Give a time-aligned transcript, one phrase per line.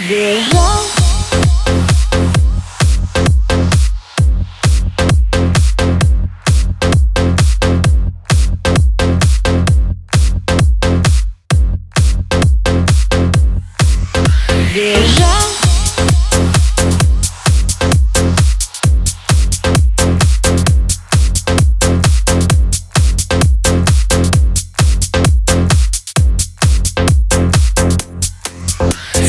[0.00, 0.46] бежать
[14.74, 15.05] Бежать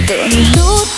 [0.07, 0.96] В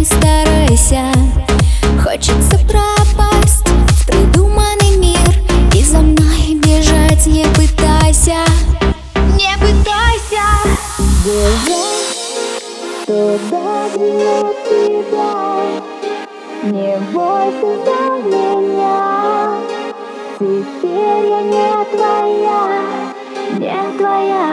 [0.00, 1.12] не старайся.
[2.02, 5.18] Хочется пропасть в придуманный мир.
[5.74, 8.38] И за мной бежать не пытайся.
[9.36, 10.44] Не пытайся.
[11.22, 12.10] Бежать
[13.06, 15.34] туда, где тебя
[16.62, 19.00] Не бойся за меня
[20.38, 22.62] Теперь я не твоя.
[23.58, 24.48] Не твоя.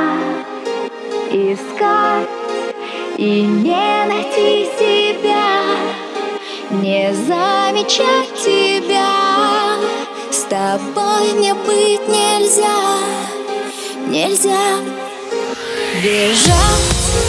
[1.31, 2.38] Искать
[3.18, 4.87] и не найти себя
[6.88, 9.75] Не замечать тебя.
[10.31, 13.00] С тобой мне быть нельзя
[14.08, 14.58] Нельзя.
[16.02, 17.27] Бежать